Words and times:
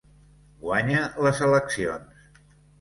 Guanya 0.63 1.03
les 1.27 1.43
eleccions. 1.51 2.21